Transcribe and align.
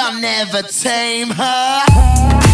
You'll 0.00 0.18
never 0.18 0.62
tame 0.62 1.28
her. 1.28 2.49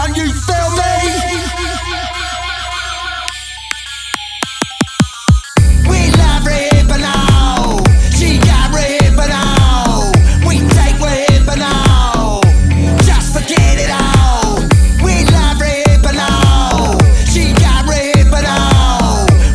Can't 0.00 0.16
you 0.16 0.32
feel 0.32 0.70
me? 0.78 0.92
We 5.88 6.00
love. 6.18 6.46
She 8.14 8.38
got. 8.38 8.70
We 10.46 10.58
take. 10.76 11.02
Just 13.06 13.32
forget 13.34 13.76
it 13.84 13.90
all. 13.90 14.60
We 15.02 15.24
love. 15.34 15.62
She 17.32 17.52
got. 17.54 17.86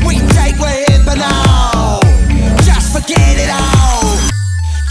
We 0.05 0.15
take. 0.35 0.59
Just 2.65 2.91
forget 2.91 3.37
it 3.39 3.49
all. 3.49 4.17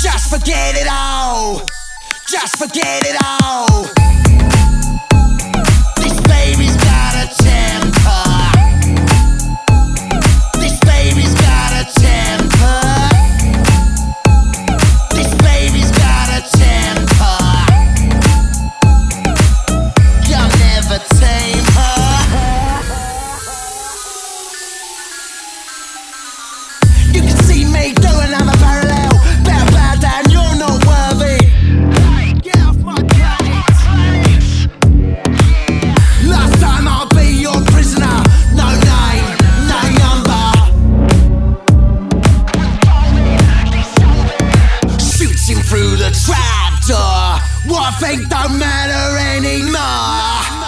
Just 0.00 0.30
forget 0.30 0.76
it 0.76 0.88
all. 0.90 1.60
Just 2.26 2.56
forget 2.56 3.04
it 3.04 3.16
all. 3.22 3.61
Through 45.68 45.96
the 45.96 46.10
trap 46.12 46.84
door. 46.84 47.40
What 47.64 47.88
I 47.88 47.92
think 47.96 48.28
don't 48.28 48.58
matter 48.58 49.16
anymore. 49.16 49.80
I'm 49.80 50.60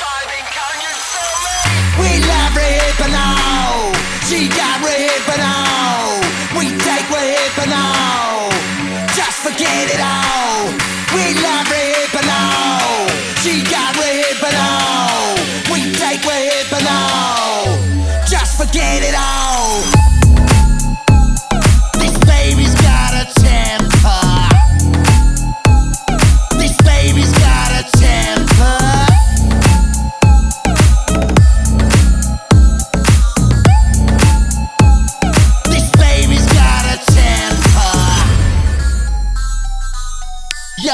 vibing, 0.00 0.46
can 0.48 0.76
you 0.80 0.96
feel 1.12 1.36
me? 1.44 1.60
We 2.00 2.24
love 2.24 2.56
Rohypnol. 2.56 3.92
She 4.24 4.48
got 4.48 4.80
Rohypnol. 4.80 6.24
We 6.56 6.72
take 6.80 7.04
Rohypnol. 7.12 8.48
Just 9.12 9.44
forget 9.44 9.92
it 9.92 10.00
all. 10.00 10.72
We 11.12 11.36
love 11.44 11.68
Rohypnol. 11.68 13.12
She 13.44 13.60
got 13.68 13.92
Rohypnol. 14.00 15.36
We 15.68 15.92
take 16.00 16.24
Rohypnol. 16.24 17.76
Just 18.26 18.56
forget 18.56 19.04
it 19.04 19.12
all. 19.14 19.41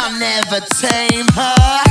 You'll 0.09 0.19
never 0.21 0.61
tame 0.61 1.27
her. 1.35 1.88